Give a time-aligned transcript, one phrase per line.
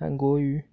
[0.00, 0.70] 韩国语。